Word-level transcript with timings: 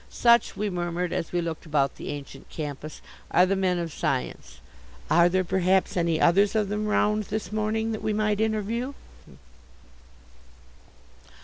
"Such," 0.09 0.57
we 0.57 0.71
murmured, 0.71 1.13
as 1.13 1.31
we 1.31 1.41
looked 1.41 1.67
about 1.67 1.97
the 1.97 2.09
ancient 2.09 2.49
campus, 2.49 3.03
"are 3.29 3.45
the 3.45 3.55
men 3.55 3.77
of 3.77 3.93
science: 3.93 4.57
are 5.11 5.29
there, 5.29 5.43
perhaps, 5.43 5.95
any 5.95 6.19
others 6.19 6.55
of 6.55 6.69
them 6.69 6.87
round 6.87 7.25
this 7.25 7.51
morning 7.51 7.91
that 7.91 8.01
we 8.01 8.11
might 8.11 8.41
interview?" 8.41 8.95